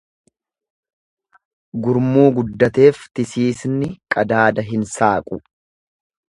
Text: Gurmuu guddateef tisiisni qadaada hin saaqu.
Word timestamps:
Gurmuu 1.83 2.23
guddateef 2.37 3.03
tisiisni 3.19 3.91
qadaada 4.17 4.67
hin 4.71 4.89
saaqu. 4.95 5.41